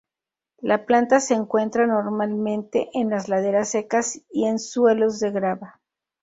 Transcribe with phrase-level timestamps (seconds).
[0.61, 5.79] La planta se encuentra normalmente en las laderas secas y en suelos de grava.